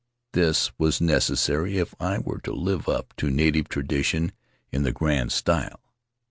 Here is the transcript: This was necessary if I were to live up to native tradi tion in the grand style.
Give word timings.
This 0.33 0.71
was 0.79 0.99
necessary 0.99 1.77
if 1.77 1.93
I 1.99 2.17
were 2.17 2.39
to 2.39 2.53
live 2.53 2.89
up 2.89 3.13
to 3.17 3.29
native 3.29 3.69
tradi 3.69 4.03
tion 4.03 4.31
in 4.71 4.81
the 4.81 4.91
grand 4.91 5.31
style. 5.31 5.79